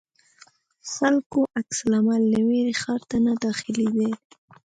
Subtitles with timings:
[0.93, 4.11] خلکو عکس العمل له وېرې ښار ته نه داخلېدی.